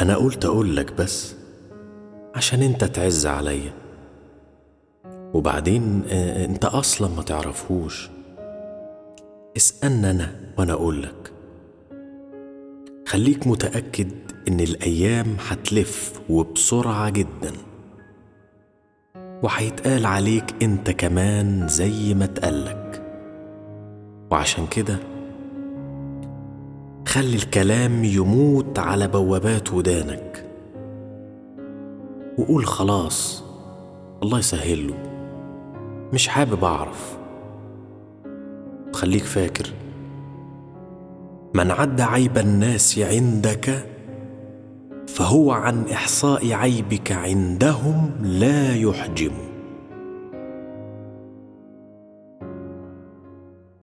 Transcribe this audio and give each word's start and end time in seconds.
أنا 0.00 0.16
قلت 0.16 0.44
أقول 0.44 0.76
لك 0.76 0.92
بس 0.92 1.34
عشان 2.34 2.62
أنت 2.62 2.84
تعز 2.84 3.26
عليا. 3.26 3.72
وبعدين 5.34 6.02
آه، 6.08 6.44
أنت 6.44 6.64
أصلا 6.64 7.08
ما 7.16 7.22
تعرفهوش. 7.22 8.10
اسألني 9.56 10.10
أنا 10.10 10.34
وأنا 10.58 10.72
أقول 10.72 11.02
لك 11.02 11.32
خليك 13.06 13.46
متأكد 13.46 14.08
إن 14.48 14.60
الأيام 14.60 15.36
هتلف 15.48 16.20
وبسرعة 16.28 17.10
جدا. 17.10 17.52
وهيتقال 19.42 20.06
عليك 20.06 20.62
أنت 20.62 20.90
كمان 20.90 21.68
زي 21.68 22.14
ما 22.14 22.24
اتقالك. 22.24 23.02
وعشان 24.30 24.66
كده 24.66 24.98
خلي 27.10 27.36
الكلام 27.36 28.04
يموت 28.04 28.78
على 28.78 29.08
بوابات 29.08 29.72
ودانك. 29.72 30.44
وقول 32.38 32.66
خلاص 32.66 33.44
الله 34.22 34.38
يسهله. 34.38 34.94
مش 36.12 36.28
حابب 36.28 36.64
أعرف. 36.64 37.18
خليك 38.92 39.24
فاكر. 39.24 39.72
من 41.54 41.70
عد 41.70 42.00
عيب 42.00 42.38
الناس 42.38 42.98
عندك 42.98 43.86
فهو 45.08 45.52
عن 45.52 45.84
إحصاء 45.92 46.52
عيبك 46.52 47.12
عندهم 47.12 48.10
لا 48.22 48.74
يحجم. 48.74 49.49